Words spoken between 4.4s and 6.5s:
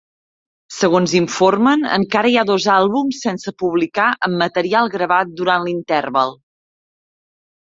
material gravat durant l'interval.